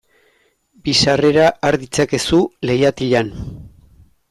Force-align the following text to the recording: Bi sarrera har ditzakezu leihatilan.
Bi 0.87 0.95
sarrera 1.01 1.43
har 1.69 1.77
ditzakezu 1.83 2.41
leihatilan. 2.71 3.33